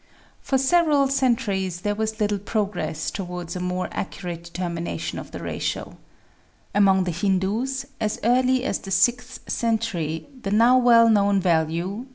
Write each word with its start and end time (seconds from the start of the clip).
For 0.41 0.57
several 0.57 1.07
centuries 1.09 1.81
there 1.81 1.93
was 1.93 2.19
little 2.19 2.39
progress 2.39 3.11
towards 3.11 3.53
16 3.53 3.67
THE 3.67 3.69
SEVEN 3.69 3.69
FOLLIES 3.69 3.85
OF 3.85 3.91
SCIENCE 3.91 3.97
a 3.99 3.99
more 3.99 3.99
accurate 4.31 4.43
determination 4.45 5.19
of 5.19 5.29
the 5.31 5.43
ratio. 5.43 5.97
Among 6.73 7.03
the 7.03 7.11
Hindoos, 7.11 7.85
as 7.99 8.19
early 8.23 8.63
as 8.63 8.79
the 8.79 8.89
sixth 8.89 9.41
century, 9.47 10.25
the 10.41 10.49
now 10.49 10.79
well 10.79 11.07
known 11.07 11.39
value, 11.39 12.05
3. 12.05 12.05